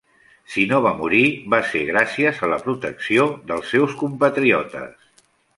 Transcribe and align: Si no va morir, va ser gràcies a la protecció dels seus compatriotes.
Si 0.53 0.63
no 0.71 0.79
va 0.85 0.93
morir, 1.01 1.19
va 1.53 1.59
ser 1.73 1.83
gràcies 1.91 2.41
a 2.47 2.51
la 2.55 2.59
protecció 2.65 3.29
dels 3.53 3.71
seus 3.75 3.97
compatriotes. 4.03 5.25